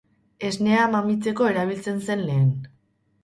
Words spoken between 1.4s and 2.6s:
erabiltzen zen lehen.